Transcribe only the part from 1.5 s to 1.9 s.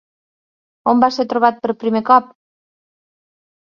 per